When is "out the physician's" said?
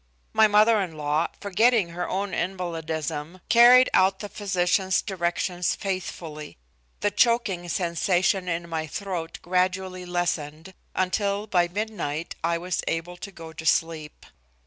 3.93-4.99